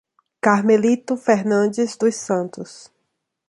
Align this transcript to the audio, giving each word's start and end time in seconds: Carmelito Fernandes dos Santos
Carmelito 0.41 1.15
Fernandes 1.15 1.95
dos 1.95 2.15
Santos 2.15 2.91